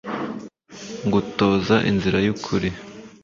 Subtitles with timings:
[1.05, 2.69] ngutoza inzira y'ukuri